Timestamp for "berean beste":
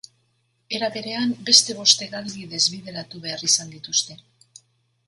0.95-1.75